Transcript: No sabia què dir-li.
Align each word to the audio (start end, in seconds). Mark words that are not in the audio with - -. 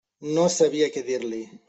No 0.37 0.45
sabia 0.53 0.89
què 0.97 1.05
dir-li. 1.11 1.43